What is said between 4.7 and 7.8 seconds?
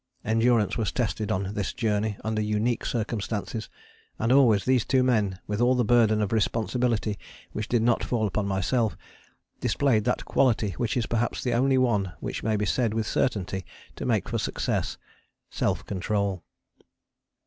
two men with all the burden of responsibility which